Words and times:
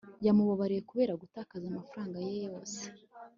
yamubabariye 0.25 0.81
kubera 0.89 1.19
gutakaza 1.21 1.65
amafaranga 1.67 2.17
ye 2.25 2.33
yose 2.47 2.81